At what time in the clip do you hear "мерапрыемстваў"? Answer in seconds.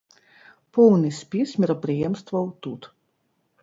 1.61-2.53